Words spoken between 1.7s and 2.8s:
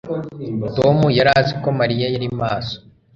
mariya yari maso